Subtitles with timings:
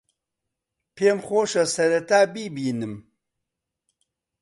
[0.95, 2.93] پێم خۆشە سەرەتا بیبینم.